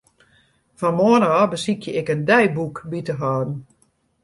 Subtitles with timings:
[0.79, 3.51] Fan moarn ôf besykje ik in deiboek by te hâlden.